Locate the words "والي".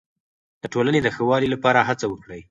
1.29-1.47